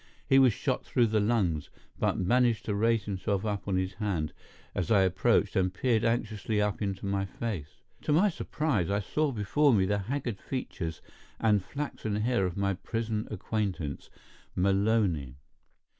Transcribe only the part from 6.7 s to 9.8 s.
into my face. To my surprise, I saw before